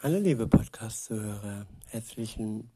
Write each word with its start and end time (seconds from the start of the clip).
Hallo 0.00 0.20
liebe 0.20 0.46
Podcast-Zuhörer, 0.46 1.66
herzlichen, 1.86 2.70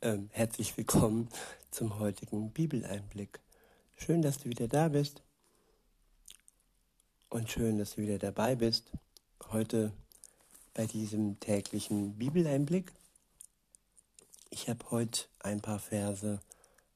äh, 0.00 0.18
herzlich 0.30 0.76
willkommen 0.76 1.28
zum 1.70 2.00
heutigen 2.00 2.50
Bibeleinblick. 2.50 3.38
Schön, 3.94 4.22
dass 4.22 4.38
du 4.38 4.46
wieder 4.46 4.66
da 4.66 4.88
bist 4.88 5.22
und 7.28 7.48
schön, 7.48 7.78
dass 7.78 7.94
du 7.94 8.02
wieder 8.02 8.18
dabei 8.18 8.56
bist. 8.56 8.90
Heute 9.52 9.92
bei 10.74 10.86
diesem 10.86 11.38
täglichen 11.38 12.18
Bibeleinblick. 12.18 12.90
Ich 14.50 14.68
habe 14.68 14.90
heute 14.90 15.26
ein 15.38 15.60
paar 15.60 15.78
Verse 15.78 16.40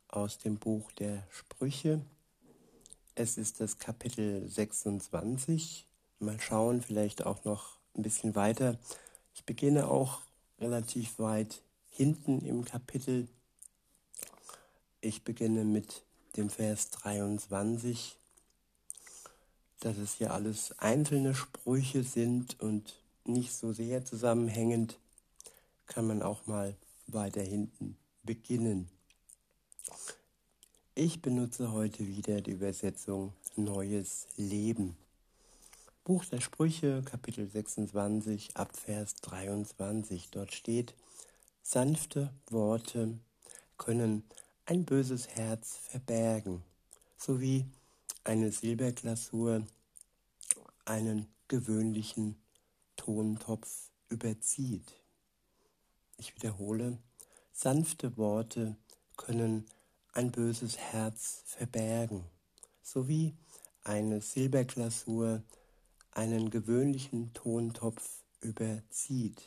aus 0.08 0.38
dem 0.38 0.56
Buch 0.56 0.90
der 0.90 1.22
Sprüche. 1.30 2.00
Es 3.14 3.38
ist 3.38 3.60
das 3.60 3.78
Kapitel 3.78 4.48
26. 4.48 5.86
Mal 6.18 6.40
schauen, 6.40 6.82
vielleicht 6.82 7.24
auch 7.24 7.44
noch 7.44 7.78
ein 7.96 8.02
bisschen 8.02 8.34
weiter 8.34 8.76
ich 9.38 9.44
beginne 9.44 9.88
auch 9.88 10.20
relativ 10.58 11.20
weit 11.20 11.62
hinten 11.92 12.44
im 12.44 12.64
Kapitel. 12.64 13.28
Ich 15.00 15.22
beginne 15.22 15.64
mit 15.64 16.02
dem 16.36 16.50
Vers 16.50 16.90
23, 16.90 18.16
dass 19.78 19.96
es 19.96 20.14
hier 20.14 20.34
alles 20.34 20.76
einzelne 20.80 21.36
Sprüche 21.36 22.02
sind 22.02 22.58
und 22.60 23.00
nicht 23.26 23.54
so 23.54 23.72
sehr 23.72 24.04
zusammenhängend, 24.04 24.98
kann 25.86 26.08
man 26.08 26.20
auch 26.20 26.48
mal 26.48 26.74
weiter 27.06 27.42
hinten 27.42 27.96
beginnen. 28.24 28.88
Ich 30.96 31.22
benutze 31.22 31.70
heute 31.70 32.08
wieder 32.08 32.40
die 32.40 32.50
Übersetzung 32.50 33.32
Neues 33.54 34.26
Leben. 34.36 34.96
Buch 36.08 36.24
der 36.24 36.40
Sprüche, 36.40 37.02
Kapitel 37.02 37.46
26, 37.46 38.56
Abvers 38.56 39.16
23. 39.16 40.30
Dort 40.30 40.54
steht, 40.54 40.94
sanfte 41.62 42.32
Worte 42.48 43.18
können 43.76 44.24
ein 44.64 44.86
böses 44.86 45.28
Herz 45.28 45.76
verbergen, 45.76 46.64
sowie 47.18 47.66
eine 48.24 48.50
Silberglasur 48.52 49.66
einen 50.86 51.26
gewöhnlichen 51.46 52.40
Tontopf 52.96 53.90
überzieht. 54.08 54.90
Ich 56.16 56.34
wiederhole, 56.36 56.96
sanfte 57.52 58.16
Worte 58.16 58.78
können 59.18 59.66
ein 60.14 60.32
böses 60.32 60.78
Herz 60.78 61.42
verbergen, 61.44 62.24
sowie 62.82 63.34
eine 63.84 64.22
Silberglasur 64.22 65.42
einen 66.18 66.50
gewöhnlichen 66.50 67.32
Tontopf 67.32 68.24
überzieht. 68.40 69.40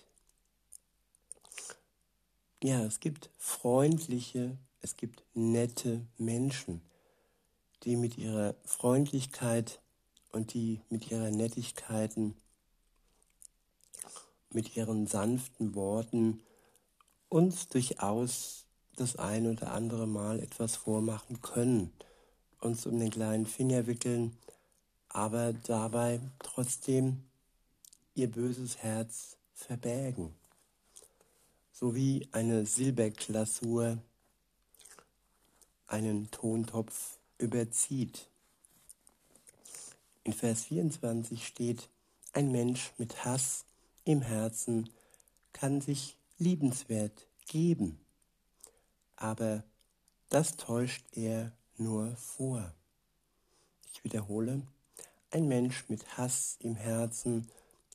Ja, 2.64 2.82
es 2.86 3.02
gibt 3.02 3.30
freundliche, 3.38 4.58
es 4.80 4.96
gibt 4.96 5.26
nette 5.34 6.06
Menschen, 6.18 6.82
die 7.84 7.98
mit 7.98 8.18
ihrer 8.18 8.56
Freundlichkeit 8.64 9.82
und 10.32 10.54
die 10.54 10.80
mit 10.90 11.12
ihrer 11.12 11.30
Nettigkeiten, 11.30 12.36
mit 14.52 14.78
ihren 14.78 15.08
sanften 15.08 15.76
Worten 15.76 16.42
uns 17.28 17.68
durchaus 17.68 18.66
das 18.96 19.18
ein 19.18 19.46
oder 19.46 19.74
andere 19.74 20.08
Mal 20.08 20.40
etwas 20.40 20.78
vormachen 20.78 21.42
können, 21.42 21.92
uns 22.62 22.86
um 22.86 22.98
den 22.98 23.10
kleinen 23.10 23.46
Finger 23.46 23.88
wickeln, 23.88 24.38
aber 25.14 25.52
dabei 25.54 26.22
trotzdem 26.40 27.24
ihr 28.16 28.32
böses 28.32 28.78
Herz 28.78 29.36
verbergen, 29.54 30.34
so 31.74 31.96
wie 31.96 32.30
eine 32.32 32.66
Silberglasur 32.66 33.98
einen 35.88 36.32
Tontopf 36.32 37.18
überzieht. 37.38 38.28
In 40.24 40.34
Vers 40.34 40.66
24 40.66 41.46
steht, 41.46 41.90
ein 42.32 42.52
Mensch 42.52 42.94
mit 42.98 43.26
Hass 43.26 43.66
im 44.06 44.22
Herzen 44.22 44.90
kann 45.52 45.82
sich 45.82 46.16
liebenswert 46.38 47.28
geben, 47.48 48.00
aber 49.18 49.64
das 50.30 50.56
täuscht 50.56 51.04
er 51.12 51.52
nur 51.78 52.16
vor. 52.16 52.74
Ich 53.94 54.06
wiederhole, 54.06 54.62
ein 55.32 55.48
Mensch 55.48 55.86
mit 55.88 56.18
Hass 56.18 56.58
im 56.60 56.76
Herzen 56.76 57.48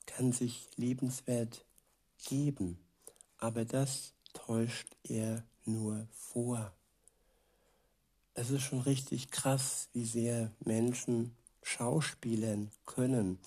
kann 0.07 0.33
sich 0.33 0.69
liebenswert 0.77 1.65
geben, 2.25 2.79
aber 3.39 3.65
das 3.65 4.15
täuscht 4.33 4.97
er 5.05 5.45
nur 5.65 6.09
vor. 6.13 6.73
Es 8.35 8.51
ist 8.51 8.63
schon 8.63 8.81
richtig 8.81 9.31
krass, 9.31 9.89
wie 9.93 10.05
sehr 10.05 10.51
Menschen 10.65 11.37
schauspielern 11.63 12.71
können, 12.87 13.39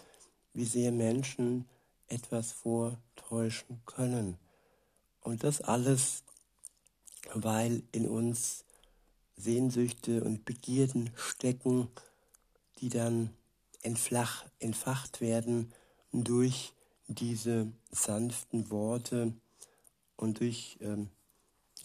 wie 0.54 0.66
sehr 0.66 0.92
Menschen 0.92 1.68
etwas 2.08 2.52
vortäuschen 2.52 3.82
können. 3.86 4.38
Und 5.22 5.44
das 5.44 5.62
alles, 5.62 6.24
weil 7.34 7.84
in 7.92 8.08
uns 8.08 8.66
Sehnsüchte 9.36 10.24
und 10.24 10.46
Begierden 10.46 11.12
stecken, 11.16 11.90
die 12.80 12.90
dann 12.90 13.30
entflach, 13.82 14.46
entfacht 14.60 15.22
werden 15.22 15.72
durch 16.12 16.74
diese 17.08 17.72
sanften 17.92 18.70
Worte 18.70 19.34
und 20.16 20.40
durch 20.40 20.78
ähm, 20.82 21.10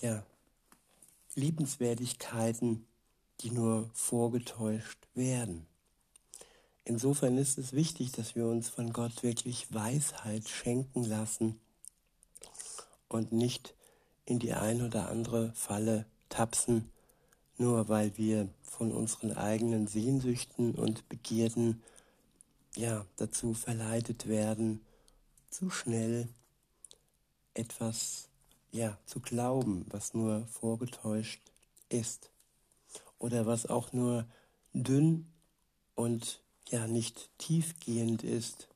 ja, 0.01 0.25
Liebenswertigkeiten, 1.35 2.87
die 3.41 3.51
nur 3.51 3.91
vorgetäuscht 3.93 4.99
werden. 5.15 5.67
Insofern 6.85 7.39
ist 7.39 7.59
es 7.59 7.73
wichtig, 7.73 8.13
dass 8.13 8.35
wir 8.35 8.47
uns 8.47 8.69
von 8.69 8.93
Gott 8.93 9.23
wirklich 9.23 9.73
Weisheit 9.73 10.49
schenken 10.49 11.05
lassen 11.05 11.59
und 13.09 13.33
nicht 13.33 13.75
in 14.27 14.39
die 14.39 14.53
ein 14.53 14.83
oder 14.83 15.09
andere 15.09 15.53
Falle 15.55 16.07
tapsen, 16.29 16.91
nur 17.59 17.89
weil 17.89 18.17
wir 18.17 18.49
von 18.63 18.93
unseren 18.93 19.33
eigenen 19.33 19.87
Sehnsüchten 19.87 20.75
und 20.75 21.09
Begierden 21.09 21.83
ja 22.77 23.07
dazu 23.17 23.55
verleitet 23.55 24.27
werden, 24.27 24.85
zu 25.51 25.71
schnell 25.71 26.29
etwas 27.55 28.29
ja 28.73 28.99
zu 29.07 29.21
glauben, 29.21 29.87
was 29.91 30.15
nur 30.15 30.47
vorgetäuscht 30.49 31.41
ist. 31.89 32.31
Oder 33.19 33.47
was 33.47 33.67
auch 33.67 33.93
nur 33.93 34.27
dünn 34.73 35.27
und 35.95 36.43
ja 36.69 36.89
nicht 36.89 37.31
tiefgehend 37.39 38.25
ist, 38.25 38.69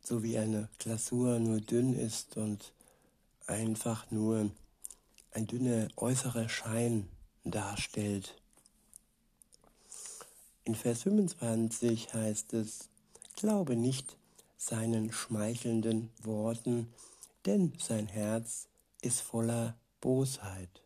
so 0.00 0.22
wie 0.22 0.38
eine 0.38 0.68
Glasur 0.78 1.40
nur 1.40 1.60
dünn 1.60 1.98
ist 1.98 2.36
und 2.36 2.72
einfach 3.46 4.10
nur 4.10 4.50
ein 5.32 5.46
dünner 5.46 5.88
äußerer 5.96 6.48
Schein 6.48 7.08
darstellt. 7.44 8.40
In 10.64 10.74
Vers 10.74 11.02
25 11.02 12.12
heißt 12.12 12.52
es, 12.54 12.88
glaube 13.36 13.76
nicht 13.76 14.16
seinen 14.56 15.12
schmeichelnden 15.12 16.10
Worten, 16.22 16.92
denn 17.46 17.72
sein 17.78 18.06
Herz 18.06 18.68
ist 19.00 19.20
voller 19.20 19.76
Bosheit. 20.00 20.82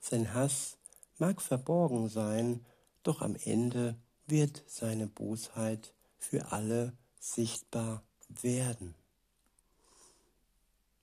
Sein 0.00 0.32
Hass 0.34 0.76
mag 1.18 1.42
verborgen 1.42 2.08
sein, 2.08 2.64
doch 3.02 3.20
am 3.20 3.36
Ende 3.44 3.96
wird 4.26 4.62
seine 4.66 5.06
Bosheit 5.06 5.92
für 6.18 6.52
alle 6.52 6.92
sichtbar 7.18 8.02
werden. 8.28 8.94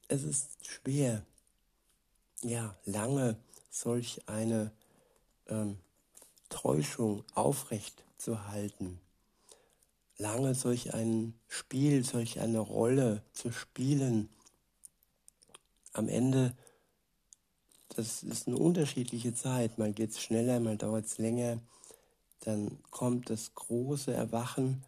Es 0.08 0.24
ist 0.24 0.66
schwer, 0.66 1.26
ja, 2.42 2.76
lange 2.86 3.38
solch 3.72 4.22
eine 4.28 4.72
ähm, 5.48 5.78
Täuschung 6.50 7.24
aufrecht 7.34 8.04
zu 8.18 8.48
halten, 8.48 9.00
lange 10.18 10.54
solch 10.54 10.94
ein 10.94 11.34
Spiel, 11.48 12.04
solch 12.04 12.40
eine 12.40 12.60
Rolle 12.60 13.24
zu 13.34 13.52
spielen. 13.52 14.30
Am 15.94 16.08
Ende, 16.08 16.56
das 17.96 18.22
ist 18.22 18.48
eine 18.48 18.58
unterschiedliche 18.58 19.34
Zeit, 19.34 19.80
mal 19.80 19.94
geht 19.94 20.12
es 20.12 20.22
schneller, 20.22 20.60
mal 20.60 20.78
dauert 20.78 21.06
es 21.06 21.18
länger, 21.18 21.60
dann 22.42 22.78
kommt 22.92 23.30
das 23.30 23.56
große 23.56 24.14
Erwachen 24.14 24.84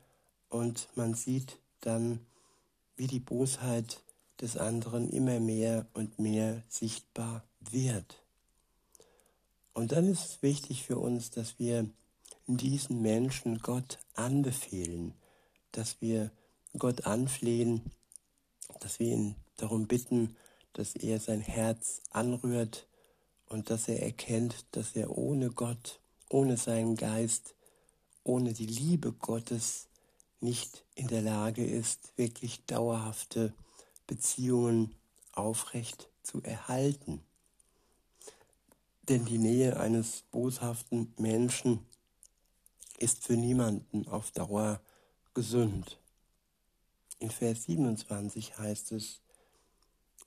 und 0.50 0.90
man 0.96 1.14
sieht 1.14 1.58
dann, 1.82 2.20
wie 2.96 3.08
die 3.08 3.20
Bosheit 3.20 4.02
des 4.42 4.58
anderen 4.58 5.10
immer 5.10 5.40
mehr 5.40 5.88
und 5.94 6.20
mehr 6.20 6.64
sichtbar 6.68 7.44
wird. 7.60 8.23
Und 9.74 9.92
dann 9.92 10.10
ist 10.10 10.25
es 10.25 10.42
wichtig 10.42 10.84
für 10.84 10.98
uns, 10.98 11.31
dass 11.31 11.58
wir 11.58 11.90
diesen 12.48 13.02
Menschen 13.02 13.60
Gott 13.60 14.00
anbefehlen, 14.14 15.14
dass 15.72 16.02
wir 16.02 16.31
Gott 16.78 17.06
anflehen, 17.06 17.81
dass 18.80 19.00
wir 19.00 19.08
ihn 19.08 19.36
darum 19.58 19.88
bitten, 19.88 20.36
dass 20.74 20.96
er 20.96 21.20
sein 21.20 21.42
Herz 21.42 22.02
anrührt 22.12 22.88
und 23.48 23.70
dass 23.70 23.88
er 23.88 24.02
erkennt, 24.02 24.66
dass 24.72 24.96
er 24.96 25.18
ohne 25.18 25.50
Gott, 25.50 26.00
ohne 26.30 26.58
seinen 26.58 26.96
Geist, 26.96 27.56
ohne 28.24 28.54
die 28.54 28.66
Liebe 28.66 29.12
Gottes 29.12 29.88
nicht 30.40 30.84
in 30.96 31.08
der 31.08 31.22
Lage 31.22 31.66
ist, 31.66 32.12
wirklich 32.18 32.66
dauerhafte 32.66 33.54
Beziehungen 34.08 34.96
aufrecht 35.31 36.10
zu 36.22 36.42
erhalten. 36.42 37.22
Denn 39.10 39.26
die 39.26 39.38
Nähe 39.38 39.80
eines 39.80 40.24
boshaften 40.32 41.14
Menschen 41.18 41.86
ist 42.98 43.24
für 43.26 43.36
niemanden 43.36 44.08
auf 44.08 44.32
Dauer 44.32 44.82
gesund. 45.34 46.00
In 47.20 47.30
Vers 47.30 47.66
27 47.66 48.58
heißt 48.58 48.94
es, 48.94 49.22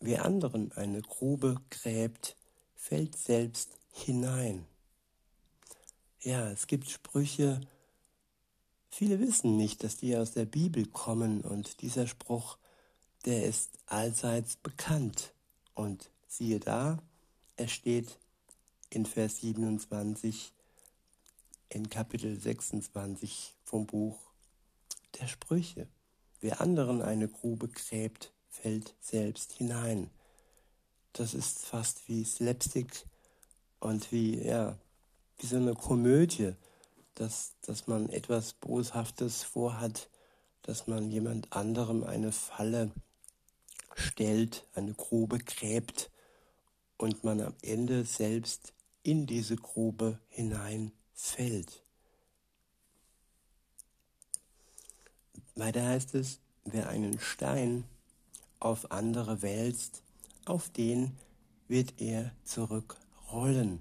wer 0.00 0.24
anderen 0.24 0.72
eine 0.72 1.00
Grube 1.00 1.56
gräbt, 1.70 2.36
fällt 2.74 3.16
selbst 3.16 3.70
hinein. 3.92 4.66
Ja, 6.20 6.50
es 6.50 6.66
gibt 6.66 6.90
Sprüche, 6.90 7.60
viele 8.90 9.20
wissen 9.20 9.56
nicht, 9.56 9.84
dass 9.84 9.96
die 9.96 10.16
aus 10.16 10.32
der 10.32 10.44
Bibel 10.44 10.86
kommen 10.86 11.40
und 11.40 11.80
dieser 11.80 12.06
Spruch, 12.06 12.58
der 13.24 13.44
ist 13.44 13.78
allseits 13.86 14.56
bekannt. 14.56 15.32
Und 15.74 16.10
siehe 16.28 16.60
da, 16.60 16.98
er 17.56 17.68
steht 17.68 18.18
in 18.90 19.06
Vers 19.06 19.40
27 19.40 20.52
in 21.68 21.90
Kapitel 21.90 22.38
26 22.38 23.54
vom 23.64 23.86
Buch 23.86 24.18
der 25.20 25.26
Sprüche. 25.26 25.88
Wer 26.40 26.60
anderen 26.60 27.02
eine 27.02 27.28
Grube 27.28 27.68
gräbt, 27.68 28.32
fällt 28.48 28.94
selbst 29.00 29.52
hinein. 29.52 30.10
Das 31.12 31.34
ist 31.34 31.64
fast 31.64 32.08
wie 32.08 32.24
Slapstick 32.24 33.06
und 33.80 34.12
wie, 34.12 34.42
ja, 34.42 34.78
wie 35.38 35.46
so 35.46 35.56
eine 35.56 35.74
Komödie, 35.74 36.52
dass, 37.14 37.54
dass 37.62 37.86
man 37.86 38.10
etwas 38.10 38.52
Boshaftes 38.52 39.42
vorhat, 39.42 40.10
dass 40.62 40.86
man 40.86 41.10
jemand 41.10 41.52
anderem 41.52 42.04
eine 42.04 42.32
Falle 42.32 42.90
stellt, 43.94 44.66
eine 44.74 44.92
Grube 44.94 45.38
gräbt 45.38 46.10
und 46.98 47.24
man 47.24 47.40
am 47.40 47.54
Ende 47.62 48.04
selbst 48.04 48.74
in 49.06 49.24
diese 49.24 49.54
Grube 49.54 50.18
hineinfällt. 50.28 51.80
Weiter 55.54 55.86
heißt 55.86 56.16
es, 56.16 56.40
wer 56.64 56.88
einen 56.88 57.20
Stein 57.20 57.84
auf 58.58 58.90
andere 58.90 59.42
wälzt, 59.42 60.02
auf 60.44 60.68
den 60.70 61.16
wird 61.68 62.00
er 62.00 62.32
zurückrollen. 62.42 63.80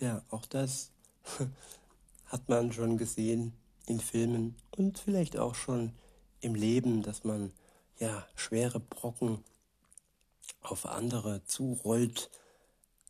Ja, 0.00 0.24
auch 0.30 0.46
das 0.46 0.90
hat 2.24 2.48
man 2.48 2.72
schon 2.72 2.96
gesehen 2.96 3.52
in 3.84 4.00
Filmen 4.00 4.56
und 4.70 4.98
vielleicht 4.98 5.36
auch 5.36 5.54
schon 5.54 5.92
im 6.40 6.54
Leben, 6.54 7.02
dass 7.02 7.24
man 7.24 7.52
ja 7.98 8.26
schwere 8.36 8.80
Brocken 8.80 9.44
auf 10.62 10.86
andere 10.86 11.44
zurollt, 11.44 12.30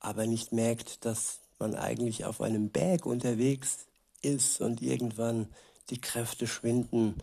aber 0.00 0.26
nicht 0.26 0.52
merkt, 0.52 1.04
dass 1.04 1.40
man 1.58 1.74
eigentlich 1.74 2.24
auf 2.24 2.40
einem 2.40 2.70
Berg 2.70 3.06
unterwegs 3.06 3.86
ist 4.22 4.60
und 4.60 4.82
irgendwann 4.82 5.48
die 5.90 6.00
Kräfte 6.00 6.46
schwinden 6.46 7.22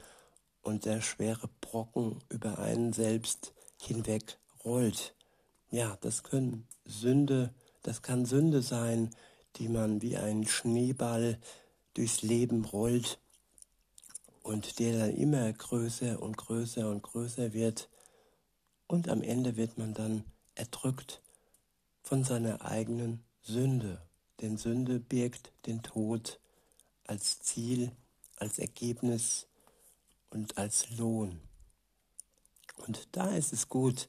und 0.62 0.85
der 0.85 1.01
schwere 1.01 1.50
Brocken 1.62 2.24
über 2.29 2.59
einen 2.59 2.94
selbst 2.94 3.53
hinweg 3.81 4.38
rollt. 4.63 5.15
Ja, 5.71 5.97
das 6.01 6.24
können 6.24 6.68
Sünde, 6.85 7.53
das 7.81 8.01
kann 8.01 8.25
Sünde 8.25 8.62
sein, 8.62 9.09
die 9.57 9.69
man 9.69 10.01
wie 10.01 10.18
ein 10.18 10.45
Schneeball 10.47 11.39
durchs 11.94 12.21
Leben 12.21 12.63
rollt 12.65 13.19
und 14.44 14.79
der 14.79 15.00
dann 15.00 15.15
immer 15.15 15.51
größer 15.51 16.21
und 16.21 16.38
größer 16.38 16.89
und 16.89 17.01
größer 17.01 17.53
wird 17.53 17.89
und 18.88 19.09
am 19.09 19.21
Ende 19.21 19.57
wird 19.57 19.77
man 19.77 19.94
dann 19.94 20.24
erdrückt 20.56 21.21
von 22.07 22.24
seiner 22.24 22.63
eigenen 22.63 23.21
Sünde. 23.42 24.01
Denn 24.39 24.56
Sünde 24.56 24.98
birgt 24.98 25.51
den 25.65 25.83
Tod 25.83 26.39
als 27.06 27.39
Ziel, 27.39 27.92
als 28.38 28.59
Ergebnis 28.59 29.48
und 30.30 30.57
als 30.57 30.89
Lohn. 30.92 31.42
Und 32.77 33.09
da 33.12 33.36
ist 33.36 33.51
es 33.51 33.68
gut, 33.68 34.07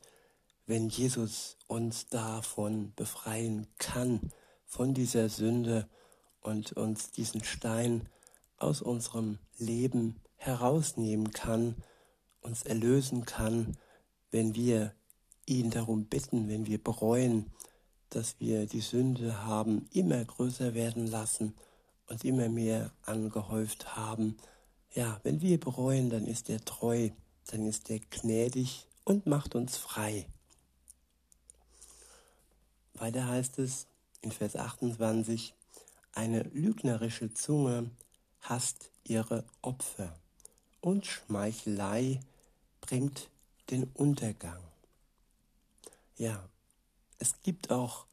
wenn 0.67 0.89
Jesus 0.89 1.57
uns 1.67 2.07
davon 2.07 2.93
befreien 2.95 3.67
kann, 3.79 4.31
von 4.65 4.95
dieser 4.95 5.29
Sünde 5.29 5.89
und 6.41 6.75
uns 6.75 7.11
diesen 7.11 7.43
Stein 7.43 8.09
aus 8.59 8.81
unserem 8.81 9.41
Leben 9.57 10.21
herausnehmen 10.37 11.33
kann, 11.33 11.75
uns 12.43 12.63
erlösen 12.63 13.25
kann, 13.25 13.77
wenn 14.31 14.55
wir 14.55 14.95
ihn 15.47 15.71
darum 15.71 16.05
bitten, 16.05 16.49
wenn 16.49 16.67
wir 16.67 16.79
bereuen, 16.79 17.51
dass 18.11 18.39
wir 18.39 18.67
die 18.67 18.81
Sünde 18.81 19.45
haben 19.45 19.89
immer 19.93 20.25
größer 20.25 20.75
werden 20.75 21.07
lassen 21.07 21.55
und 22.07 22.25
immer 22.25 22.49
mehr 22.49 22.91
angehäuft 23.03 23.97
haben. 23.97 24.37
Ja, 24.95 25.21
wenn 25.23 25.41
wir 25.41 25.61
bereuen, 25.61 26.11
dann 26.11 26.27
ist 26.27 26.49
er 26.51 26.65
treu, 26.65 27.11
dann 27.47 27.67
ist 27.67 27.91
er 27.91 28.01
gnädig 28.01 28.87
und 29.05 29.27
macht 29.27 29.55
uns 29.55 29.77
frei. 29.77 30.27
Weiter 32.95 33.27
heißt 33.27 33.59
es 33.59 33.87
in 34.23 34.33
Vers 34.33 34.57
28, 34.57 35.55
eine 36.13 36.43
lügnerische 36.43 37.33
Zunge 37.33 37.91
hasst 38.41 38.91
ihre 39.05 39.45
Opfer 39.63 40.19
und 40.81 41.07
Schmeichelei 41.07 42.21
bringt 42.81 43.31
den 43.71 43.85
Untergang. 43.95 44.63
Ja, 46.17 46.49
es 47.19 47.43
gibt 47.43 47.71
auch 47.71 48.07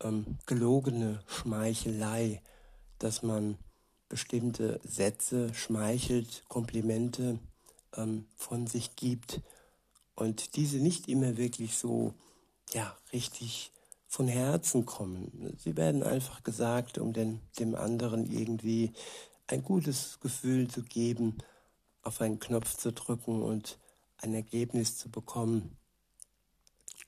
ähm, 0.00 0.38
gelogene 0.46 1.22
Schmeichelei, 1.26 2.42
dass 2.98 3.22
man 3.22 3.58
bestimmte 4.08 4.80
Sätze 4.84 5.54
schmeichelt, 5.54 6.44
Komplimente 6.48 7.38
ähm, 7.96 8.26
von 8.36 8.66
sich 8.66 8.94
gibt 8.96 9.40
und 10.14 10.56
diese 10.56 10.78
nicht 10.78 11.08
immer 11.08 11.36
wirklich 11.36 11.76
so, 11.76 12.14
ja, 12.72 12.96
richtig 13.12 13.72
von 14.06 14.28
Herzen 14.28 14.84
kommen. 14.84 15.56
Sie 15.58 15.76
werden 15.76 16.02
einfach 16.02 16.42
gesagt, 16.42 16.98
um 16.98 17.14
den, 17.14 17.40
dem 17.58 17.74
anderen 17.74 18.30
irgendwie 18.30 18.92
ein 19.46 19.62
gutes 19.62 20.20
Gefühl 20.20 20.68
zu 20.68 20.82
geben, 20.82 21.38
auf 22.02 22.20
einen 22.20 22.38
Knopf 22.38 22.76
zu 22.76 22.92
drücken 22.92 23.42
und 23.42 23.78
ein 24.18 24.34
Ergebnis 24.34 24.98
zu 24.98 25.10
bekommen. 25.10 25.78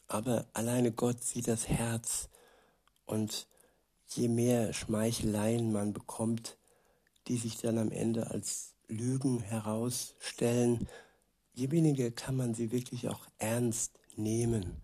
Aber 0.06 0.46
alleine 0.52 0.92
Gott 0.92 1.23
sieht 1.23 1.49
das 1.49 1.68
Herz 1.68 2.28
und 3.06 3.46
je 4.08 4.28
mehr 4.28 4.73
Schmeicheleien 4.73 5.73
man 5.73 5.92
bekommt, 5.92 6.56
die 7.26 7.37
sich 7.37 7.58
dann 7.58 7.78
am 7.78 7.90
Ende 7.90 8.30
als 8.30 8.75
Lügen 8.88 9.40
herausstellen, 9.40 10.88
je 11.54 11.70
weniger 11.70 12.11
kann 12.11 12.37
man 12.37 12.54
sie 12.54 12.70
wirklich 12.70 13.08
auch 13.08 13.26
ernst 13.38 13.99
nehmen. 14.16 14.82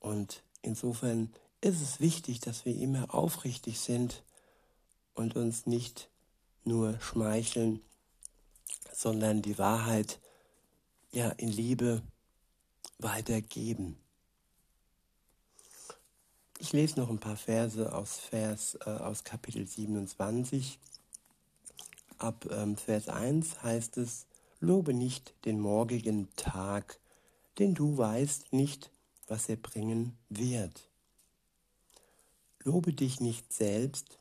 Und 0.00 0.42
insofern 0.62 1.32
ist 1.60 1.80
es 1.80 2.00
wichtig, 2.00 2.40
dass 2.40 2.64
wir 2.64 2.74
immer 2.74 3.14
aufrichtig 3.14 3.78
sind 3.78 4.24
und 5.14 5.36
uns 5.36 5.66
nicht 5.66 6.10
nur 6.64 6.98
schmeicheln, 7.00 7.80
sondern 8.92 9.42
die 9.42 9.58
Wahrheit 9.58 10.20
ja 11.12 11.28
in 11.30 11.48
Liebe 11.48 12.02
weitergeben. 12.98 14.01
Ich 16.62 16.72
lese 16.72 17.00
noch 17.00 17.10
ein 17.10 17.18
paar 17.18 17.36
Verse 17.36 17.92
aus 17.92 18.20
Vers 18.20 18.78
äh, 18.86 18.90
aus 18.90 19.24
Kapitel 19.24 19.66
27. 19.66 20.78
Ab 22.18 22.46
ähm, 22.52 22.76
Vers 22.76 23.08
1 23.08 23.64
heißt 23.64 23.96
es: 23.96 24.26
Lobe 24.60 24.94
nicht 24.94 25.34
den 25.44 25.58
morgigen 25.58 26.28
Tag, 26.36 27.00
denn 27.58 27.74
du 27.74 27.98
weißt 27.98 28.52
nicht, 28.52 28.92
was 29.26 29.48
er 29.48 29.56
bringen 29.56 30.16
wird. 30.28 30.88
Lobe 32.62 32.92
dich 32.92 33.20
nicht 33.20 33.52
selbst, 33.52 34.20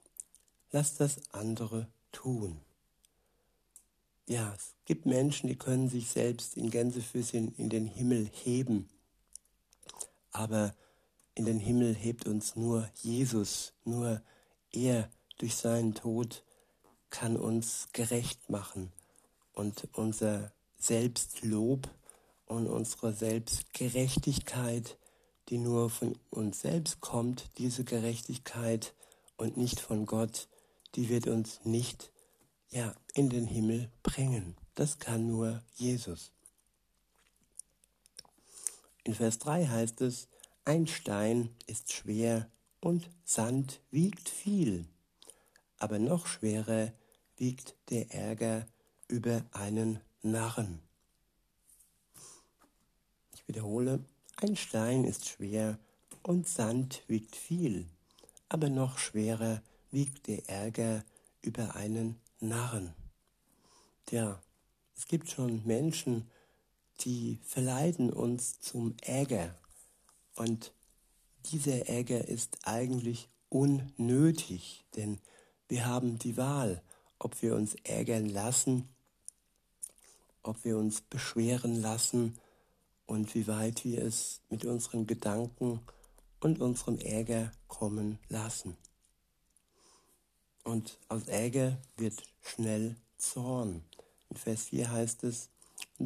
lass 0.71 0.95
das 0.95 1.31
andere 1.31 1.87
tun. 2.11 2.59
Ja, 4.25 4.51
es 4.55 4.73
gibt 4.85 5.05
Menschen, 5.05 5.47
die 5.47 5.59
können 5.59 5.89
sich 5.89 6.09
selbst 6.09 6.57
in 6.57 6.71
Gänsefüßchen 6.71 7.53
in 7.53 7.69
den 7.69 7.85
Himmel 7.85 8.31
heben. 8.33 8.89
Aber 10.31 10.73
in 11.35 11.45
den 11.45 11.59
Himmel 11.59 11.95
hebt 11.95 12.27
uns 12.27 12.55
nur 12.55 12.89
Jesus, 12.95 13.73
nur 13.83 14.21
er 14.71 15.09
durch 15.37 15.55
seinen 15.55 15.93
Tod 15.93 16.43
kann 17.09 17.35
uns 17.37 17.87
gerecht 17.93 18.49
machen 18.49 18.91
und 19.53 19.87
unser 19.93 20.51
Selbstlob 20.77 21.89
und 22.45 22.67
unsere 22.67 23.13
Selbstgerechtigkeit, 23.13 24.97
die 25.49 25.57
nur 25.57 25.89
von 25.89 26.17
uns 26.29 26.61
selbst 26.61 27.01
kommt, 27.01 27.49
diese 27.57 27.83
Gerechtigkeit 27.83 28.93
und 29.37 29.57
nicht 29.57 29.79
von 29.79 30.05
Gott, 30.05 30.47
die 30.95 31.09
wird 31.09 31.27
uns 31.27 31.61
nicht 31.63 32.11
ja, 32.69 32.95
in 33.13 33.29
den 33.29 33.45
Himmel 33.45 33.89
bringen. 34.03 34.55
Das 34.75 34.99
kann 34.99 35.27
nur 35.27 35.61
Jesus. 35.75 36.31
In 39.03 39.13
Vers 39.13 39.39
3 39.39 39.67
heißt 39.67 40.01
es, 40.01 40.27
ein 40.65 40.85
Stein 40.85 41.49
ist 41.65 41.91
schwer 41.91 42.47
und 42.81 43.09
Sand 43.23 43.81
wiegt 43.89 44.29
viel, 44.29 44.85
aber 45.79 45.97
noch 45.97 46.27
schwerer 46.27 46.93
wiegt 47.37 47.75
der 47.89 48.13
Ärger 48.13 48.67
über 49.07 49.43
einen 49.51 49.99
Narren. 50.21 50.79
Ich 53.33 53.47
wiederhole, 53.47 54.05
ein 54.37 54.55
Stein 54.55 55.03
ist 55.03 55.27
schwer 55.27 55.79
und 56.21 56.47
Sand 56.47 57.03
wiegt 57.07 57.35
viel, 57.35 57.87
aber 58.47 58.69
noch 58.69 58.99
schwerer 58.99 59.63
wiegt 59.89 60.27
der 60.27 60.47
Ärger 60.47 61.03
über 61.41 61.75
einen 61.75 62.19
Narren. 62.39 62.93
Tja, 64.05 64.39
es 64.95 65.07
gibt 65.07 65.29
schon 65.29 65.65
Menschen, 65.65 66.29
die 67.01 67.39
verleiten 67.43 68.13
uns 68.13 68.59
zum 68.59 68.95
Ärger. 69.01 69.55
Und 70.35 70.73
dieser 71.45 71.87
Ärger 71.87 72.27
ist 72.27 72.59
eigentlich 72.63 73.29
unnötig, 73.49 74.85
denn 74.95 75.19
wir 75.67 75.85
haben 75.85 76.19
die 76.19 76.37
Wahl, 76.37 76.81
ob 77.19 77.41
wir 77.41 77.55
uns 77.55 77.75
ärgern 77.83 78.27
lassen, 78.27 78.89
ob 80.43 80.63
wir 80.63 80.77
uns 80.77 81.01
beschweren 81.01 81.81
lassen 81.81 82.37
und 83.05 83.35
wie 83.35 83.47
weit 83.47 83.83
wir 83.83 84.03
es 84.03 84.41
mit 84.49 84.65
unseren 84.65 85.05
Gedanken 85.05 85.81
und 86.39 86.61
unserem 86.61 86.97
Ärger 86.99 87.51
kommen 87.67 88.17
lassen. 88.29 88.77
Und 90.63 90.97
aus 91.09 91.27
Ärger 91.27 91.77
wird 91.97 92.23
schnell 92.41 92.95
Zorn. 93.17 93.83
In 94.29 94.37
Vers 94.37 94.63
4 94.65 94.91
heißt 94.91 95.23
es, 95.23 95.49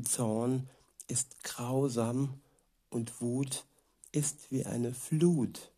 Zorn 0.03 0.69
ist 1.07 1.43
grausam 1.43 2.41
und 2.89 3.21
Wut 3.21 3.65
ist 4.15 4.49
wie 4.49 4.65
eine 4.65 4.93
Flut. 4.93 5.71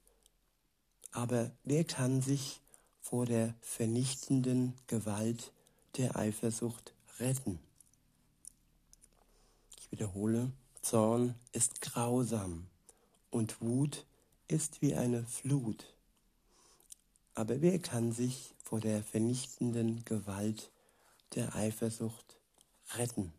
Aber 1.11 1.51
wer 1.63 1.83
kann 1.83 2.21
sich 2.21 2.61
vor 3.01 3.25
der 3.25 3.55
vernichtenden 3.61 4.75
Gewalt 4.85 5.51
der 5.97 6.15
Eifersucht 6.15 6.93
retten? 7.19 7.57
Ich 9.79 9.91
wiederhole, 9.91 10.51
Zorn 10.81 11.33
ist 11.51 11.81
grausam 11.81 12.67
und 13.31 13.59
Wut 13.59 14.05
ist 14.47 14.83
wie 14.83 14.93
eine 14.93 15.25
Flut. 15.25 15.95
Aber 17.33 17.59
wer 17.61 17.79
kann 17.79 18.11
sich 18.11 18.53
vor 18.63 18.79
der 18.79 19.03
vernichtenden 19.03 20.05
Gewalt 20.05 20.71
der 21.33 21.55
Eifersucht 21.55 22.37
retten? 22.93 23.33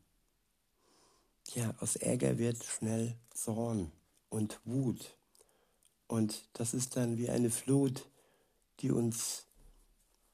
Ja, 1.54 1.72
aus 1.78 1.94
Ärger 1.94 2.36
wird 2.38 2.64
schnell 2.64 3.16
Zorn 3.32 3.92
und 4.30 4.60
Wut. 4.64 5.16
Und 6.06 6.48
das 6.54 6.74
ist 6.74 6.96
dann 6.96 7.18
wie 7.18 7.28
eine 7.28 7.50
Flut, 7.50 8.08
die 8.80 8.90
uns, 8.90 9.46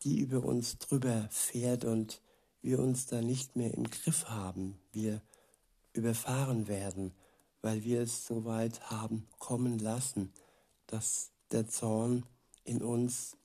die 0.03 0.19
über 0.21 0.45
uns 0.45 0.79
drüber 0.79 1.29
fährt 1.31 1.85
und 1.85 2.21
wir 2.63 2.79
uns 2.79 3.07
da 3.07 3.21
nicht 3.21 3.57
mehr 3.57 3.75
im 3.75 3.91
Griff 3.91 4.29
haben. 4.29 4.79
Wir 4.93 5.21
überfahren 5.93 6.69
werden, 6.69 7.13
weil 7.63 7.85
wir 7.85 8.03
es 8.03 8.27
so 8.27 8.45
weit 8.45 8.91
haben 8.91 9.27
kommen 9.39 9.79
lassen, 9.79 10.33
dass 10.87 11.31
der 11.51 11.69
Zorn 11.69 12.25
in 12.65 12.83
uns 12.83 13.37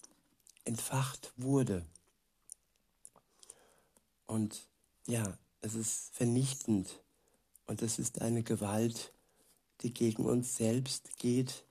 entfacht 0.66 1.34
wurde. 1.38 1.86
Und 4.26 4.68
ja, 5.06 5.38
es 5.62 5.74
ist 5.74 6.14
vernichtend 6.16 7.02
und 7.66 7.82
es 7.82 8.00
ist 8.00 8.22
eine 8.22 8.44
Gewalt, 8.44 9.12
die 9.82 9.94
gegen 9.94 10.26
uns 10.26 10.58
selbst 10.58 11.18
geht 11.18 11.64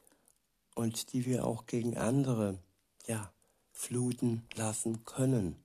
und 0.75 1.13
die 1.13 1.27
wir 1.27 1.47
auch 1.47 1.67
gegen 1.67 1.97
andere 1.97 2.59
ja, 3.07 3.33
fluten 3.73 4.47
lassen 4.55 5.05
können. 5.05 5.57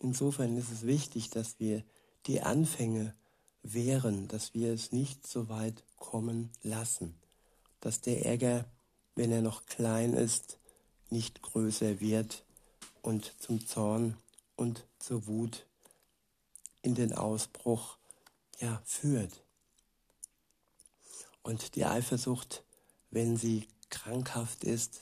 Insofern 0.00 0.56
ist 0.56 0.70
es 0.70 0.86
wichtig, 0.86 1.30
dass 1.30 1.58
wir 1.58 1.82
die 2.26 2.40
Anfänge 2.40 3.14
wehren, 3.62 4.28
dass 4.28 4.54
wir 4.54 4.72
es 4.72 4.92
nicht 4.92 5.26
so 5.26 5.48
weit 5.48 5.84
kommen 5.96 6.50
lassen, 6.62 7.14
dass 7.80 8.00
der 8.00 8.24
Ärger, 8.24 8.64
wenn 9.14 9.30
er 9.30 9.42
noch 9.42 9.66
klein 9.66 10.14
ist, 10.14 10.58
nicht 11.10 11.42
größer 11.42 12.00
wird 12.00 12.44
und 13.02 13.34
zum 13.38 13.66
Zorn 13.66 14.16
und 14.56 14.86
zur 14.98 15.26
Wut 15.26 15.66
in 16.82 16.94
den 16.94 17.12
Ausbruch 17.12 17.98
ja, 18.60 18.80
führt. 18.84 19.42
Und 21.42 21.74
die 21.74 21.84
Eifersucht, 21.84 22.64
wenn 23.10 23.36
sie 23.36 23.68
krankhaft 23.88 24.64
ist, 24.64 25.00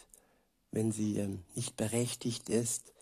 wenn 0.71 0.93
sie 0.93 1.19
ähm, 1.19 1.45
nicht 1.55 1.77
berechtigt 1.77 2.49
ist, 2.49 2.93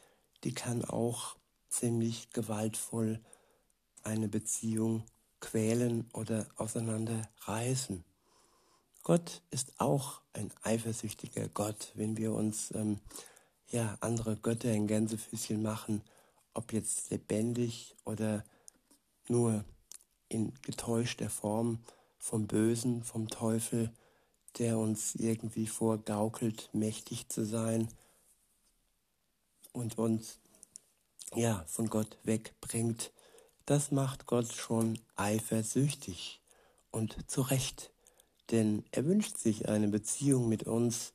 die 0.45 0.52
kann 0.52 0.85
auch 0.85 1.37
ziemlich 1.69 2.31
gewaltvoll 2.31 3.21
eine 4.02 4.28
Beziehung 4.28 5.05
quälen 5.40 6.09
oder 6.12 6.47
auseinanderreißen. 6.57 8.05
Gott 9.02 9.43
ist 9.50 9.81
auch 9.81 10.21
ein 10.33 10.50
eifersüchtiger 10.62 11.49
Gott, 11.49 11.93
wenn 11.95 12.16
wir 12.16 12.33
uns 12.33 12.73
ähm, 12.75 13.00
ja 13.69 13.97
andere 14.00 14.37
Götter 14.37 14.73
in 14.73 14.87
Gänsefüßchen 14.87 15.62
machen, 15.62 16.02
ob 16.55 16.73
jetzt 16.73 17.11
lebendig 17.11 17.95
oder 18.05 18.45
nur 19.28 19.64
in 20.28 20.52
getäuschter 20.62 21.31
Form 21.31 21.78
vom 22.18 22.46
Bösen, 22.46 23.02
vom 23.02 23.28
Teufel, 23.28 23.90
der 24.58 24.78
uns 24.78 25.14
irgendwie 25.14 25.66
vorgaukelt, 25.66 26.70
mächtig 26.73 27.28
zu 27.28 27.44
sein 27.44 27.88
und 29.73 29.99
uns 29.99 30.38
ja 31.35 31.64
von 31.66 31.88
Gott 31.88 32.18
wegbringt. 32.25 33.12
Das 33.66 33.90
macht 33.90 34.26
Gott 34.26 34.52
schon 34.52 34.99
eifersüchtig 35.16 36.40
und 36.90 37.30
zu 37.30 37.42
Recht 37.42 37.90
denn 38.50 38.85
er 38.92 39.04
wünscht 39.06 39.38
sich 39.38 39.68
eine 39.68 39.88
Beziehung 39.88 40.49
mit 40.49 40.64
uns 40.64 41.12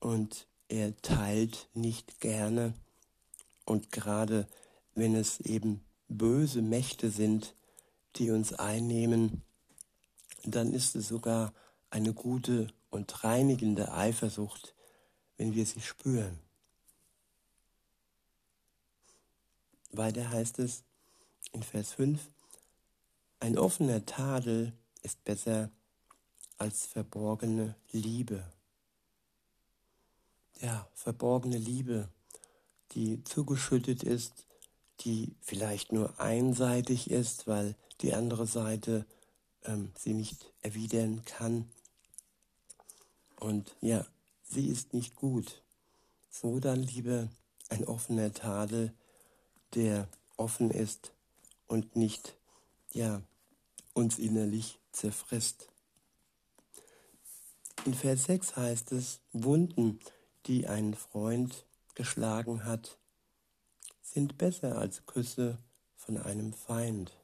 und 0.00 0.46
er 0.68 0.96
teilt 1.02 1.68
nicht 1.74 2.20
gerne. 2.20 2.74
Und 3.64 3.90
gerade 3.92 4.46
wenn 4.94 5.14
es 5.14 5.40
eben 5.40 5.84
böse 6.08 6.62
Mächte 6.62 7.10
sind, 7.10 7.54
die 8.16 8.30
uns 8.30 8.52
einnehmen, 8.52 9.42
dann 10.44 10.72
ist 10.72 10.96
es 10.96 11.08
sogar 11.08 11.52
eine 11.90 12.12
gute 12.12 12.68
und 12.90 13.24
reinigende 13.24 13.92
Eifersucht, 13.92 14.74
wenn 15.36 15.54
wir 15.54 15.66
sie 15.66 15.80
spüren. 15.80 16.38
Weiter 19.90 20.30
heißt 20.30 20.58
es 20.58 20.84
in 21.52 21.62
Vers 21.62 21.92
5, 21.92 22.20
ein 23.40 23.58
offener 23.58 24.06
Tadel 24.06 24.72
ist 25.02 25.22
besser 25.24 25.70
als 26.56 26.86
verborgene 26.86 27.74
Liebe. 27.90 28.44
Ja, 30.60 30.88
verborgene 30.94 31.58
Liebe, 31.58 32.08
die 32.92 33.24
zugeschüttet 33.24 34.02
ist, 34.02 34.46
die 35.00 35.34
vielleicht 35.40 35.92
nur 35.92 36.20
einseitig 36.20 37.10
ist, 37.10 37.46
weil 37.46 37.74
die 38.00 38.14
andere 38.14 38.46
Seite 38.46 39.06
ähm, 39.64 39.92
sie 39.96 40.14
nicht 40.14 40.52
erwidern 40.60 41.24
kann. 41.24 41.70
Und 43.36 43.76
ja, 43.80 44.06
sie 44.44 44.68
ist 44.68 44.94
nicht 44.94 45.16
gut. 45.16 45.62
So 46.30 46.60
dann 46.60 46.82
lieber 46.82 47.28
ein 47.68 47.84
offener 47.84 48.32
Tadel, 48.32 48.94
der 49.74 50.08
offen 50.36 50.70
ist 50.70 51.12
und 51.66 51.96
nicht, 51.96 52.36
ja, 52.92 53.22
uns 53.94 54.18
innerlich 54.18 54.78
zerfrisst. 54.92 55.68
In 57.84 57.94
Vers 57.94 58.24
6 58.24 58.56
heißt 58.56 58.92
es, 58.92 59.20
Wunden, 59.32 59.98
die 60.46 60.68
ein 60.68 60.94
Freund 60.94 61.66
geschlagen 61.94 62.64
hat, 62.64 62.98
sind 64.02 64.38
besser 64.38 64.78
als 64.78 65.04
Küsse 65.06 65.58
von 65.96 66.16
einem 66.16 66.52
Feind. 66.52 67.16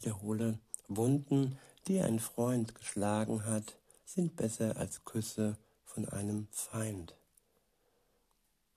Wiederhole, 0.00 0.58
Wunden, 0.88 1.58
die 1.86 2.00
ein 2.00 2.20
Freund 2.20 2.74
geschlagen 2.74 3.44
hat, 3.44 3.76
sind 4.06 4.34
besser 4.34 4.78
als 4.78 5.04
Küsse 5.04 5.58
von 5.84 6.08
einem 6.08 6.48
Feind. 6.50 7.14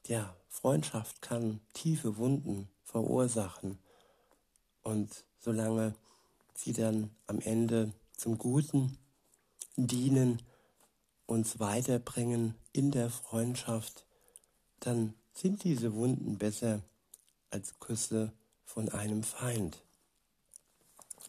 Ja, 0.05 0.35
Freundschaft 0.49 1.21
kann 1.21 1.61
tiefe 1.71 2.17
Wunden 2.17 2.67
verursachen 2.83 3.79
und 4.81 5.23
solange 5.39 5.95
sie 6.55 6.73
dann 6.73 7.09
am 7.25 7.39
Ende 7.39 7.93
zum 8.17 8.37
Guten 8.37 8.97
dienen, 9.77 10.41
uns 11.25 11.57
weiterbringen 11.57 12.55
in 12.73 12.91
der 12.91 13.09
Freundschaft, 13.09 14.05
dann 14.81 15.13
sind 15.33 15.63
diese 15.63 15.93
Wunden 15.93 16.37
besser 16.37 16.81
als 17.49 17.79
Küsse 17.79 18.33
von 18.65 18.89
einem 18.89 19.23
Feind. 19.23 19.85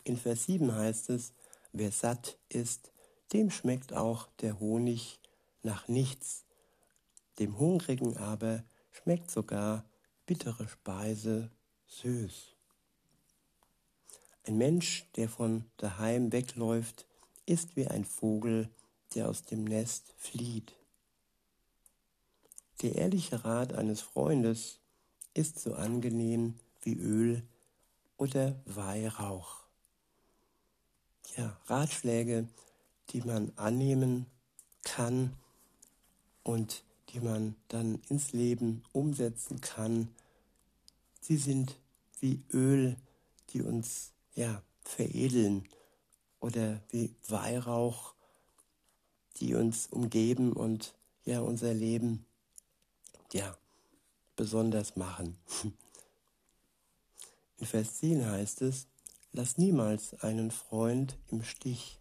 In 0.04 0.18
Vers 0.18 0.44
7 0.44 0.74
heißt 0.74 1.10
es, 1.10 1.32
wer 1.72 1.90
satt 1.90 2.38
ist, 2.50 2.92
dem 3.32 3.50
schmeckt 3.50 3.94
auch 3.94 4.28
der 4.40 4.60
Honig 4.60 5.18
nach 5.62 5.88
nichts, 5.88 6.44
dem 7.38 7.58
Hungrigen 7.58 8.16
aber 8.18 8.64
schmeckt 8.92 9.30
sogar 9.30 9.84
bittere 10.26 10.68
Speise 10.68 11.50
süß. 11.86 12.54
Ein 14.46 14.58
Mensch, 14.58 15.06
der 15.16 15.30
von 15.30 15.64
daheim 15.78 16.32
wegläuft, 16.32 17.06
ist 17.46 17.76
wie 17.76 17.86
ein 17.86 18.04
Vogel, 18.04 18.68
der 19.14 19.28
aus 19.28 19.42
dem 19.42 19.64
Nest 19.64 20.12
flieht. 20.18 20.74
Der 22.82 22.96
ehrliche 22.96 23.44
Rat 23.44 23.72
eines 23.72 24.02
Freundes 24.02 24.80
ist 25.32 25.58
so 25.58 25.74
angenehm 25.74 26.56
wie 26.82 26.94
Öl 26.94 27.42
oder 28.18 28.60
Weihrauch. 28.66 29.63
Ja, 31.36 31.56
Ratschläge, 31.66 32.48
die 33.10 33.22
man 33.22 33.52
annehmen 33.56 34.26
kann 34.82 35.34
und 36.42 36.84
die 37.10 37.20
man 37.20 37.56
dann 37.68 38.00
ins 38.08 38.32
Leben 38.32 38.82
umsetzen 38.92 39.60
kann, 39.60 40.14
sie 41.20 41.36
sind 41.36 41.78
wie 42.20 42.42
Öl, 42.52 42.96
die 43.50 43.62
uns 43.62 44.12
ja 44.34 44.62
veredeln 44.82 45.68
oder 46.40 46.80
wie 46.90 47.14
Weihrauch, 47.28 48.14
die 49.36 49.54
uns 49.54 49.86
umgeben 49.86 50.52
und 50.52 50.94
ja 51.24 51.40
unser 51.40 51.72
Leben 51.74 52.26
ja 53.32 53.56
besonders 54.36 54.96
machen. 54.96 55.38
In 57.58 57.66
Vers 57.66 57.98
10 57.98 58.26
heißt 58.26 58.62
es, 58.62 58.86
lass 59.34 59.58
niemals 59.58 60.14
einen 60.22 60.52
Freund 60.52 61.18
im 61.28 61.42
Stich, 61.42 62.00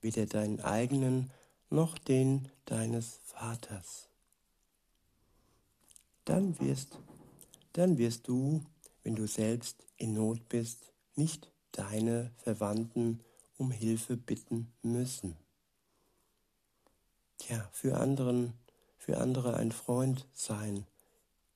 weder 0.00 0.26
deinen 0.26 0.60
eigenen 0.60 1.30
noch 1.70 1.96
den 1.96 2.48
deines 2.64 3.20
Vaters. 3.22 4.08
Dann 6.24 6.58
wirst, 6.58 6.98
dann 7.72 7.98
wirst 7.98 8.26
du, 8.26 8.64
wenn 9.04 9.14
du 9.14 9.28
selbst 9.28 9.86
in 9.96 10.14
Not 10.14 10.48
bist, 10.48 10.92
nicht 11.14 11.52
deine 11.70 12.32
Verwandten 12.38 13.20
um 13.56 13.70
Hilfe 13.70 14.16
bitten 14.16 14.72
müssen. 14.82 15.36
Ja, 17.48 17.68
für 17.72 17.96
anderen, 17.96 18.54
für 18.98 19.18
andere 19.18 19.54
ein 19.54 19.70
Freund 19.70 20.26
sein, 20.32 20.84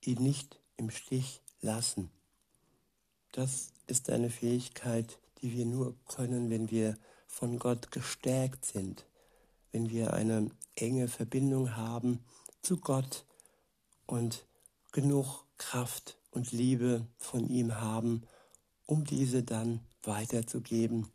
ihn 0.05 0.23
nicht 0.23 0.61
im 0.77 0.91
Stich 0.91 1.43
lassen. 1.63 2.11
Das 3.33 3.73
ist 3.91 4.11
eine 4.11 4.31
Fähigkeit, 4.31 5.19
die 5.43 5.53
wir 5.53 5.67
nur 5.67 5.95
können, 6.07 6.51
wenn 6.51 6.71
wir 6.71 6.97
von 7.27 7.59
Gott 7.59 7.91
gestärkt 7.91 8.65
sind, 8.65 9.05
wenn 9.73 9.91
wir 9.91 10.15
eine 10.15 10.51
enge 10.77 11.09
Verbindung 11.09 11.77
haben 11.77 12.25
zu 12.63 12.77
Gott 12.79 13.25
und 14.07 14.45
genug 14.93 15.45
Kraft 15.59 16.17
und 16.31 16.53
Liebe 16.53 17.07
von 17.19 17.49
ihm 17.49 17.81
haben, 17.81 18.23
um 18.87 19.05
diese 19.05 19.43
dann 19.43 19.81
weiterzugeben 20.03 21.09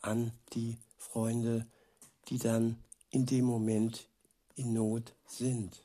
an 0.00 0.32
die 0.52 0.78
Freunde, 0.96 1.66
die 2.28 2.38
dann 2.38 2.76
in 3.10 3.26
dem 3.26 3.44
Moment 3.44 4.08
in 4.54 4.72
Not 4.72 5.14
sind. 5.26 5.82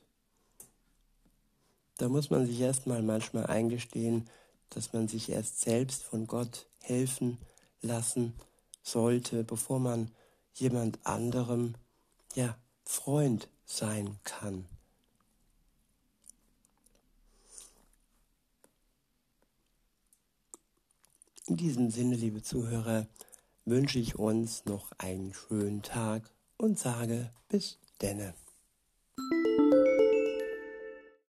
Da 1.96 2.08
muss 2.08 2.30
man 2.30 2.46
sich 2.46 2.60
erstmal 2.60 3.02
manchmal 3.02 3.46
eingestehen, 3.46 4.28
dass 4.70 4.92
man 4.92 5.08
sich 5.08 5.28
erst 5.28 5.60
selbst 5.60 6.02
von 6.02 6.26
Gott 6.26 6.66
helfen 6.80 7.38
lassen 7.80 8.34
sollte, 8.82 9.44
bevor 9.44 9.78
man 9.78 10.10
jemand 10.54 10.98
anderem, 11.06 11.74
ja, 12.34 12.56
Freund 12.84 13.48
sein 13.64 14.18
kann. 14.24 14.66
In 21.46 21.56
diesem 21.56 21.90
Sinne, 21.90 22.16
liebe 22.16 22.42
Zuhörer, 22.42 23.06
wünsche 23.64 23.98
ich 23.98 24.18
uns 24.18 24.64
noch 24.66 24.92
einen 24.98 25.32
schönen 25.32 25.82
Tag 25.82 26.30
und 26.58 26.78
sage 26.78 27.30
bis 27.48 27.78
denne. 28.02 28.34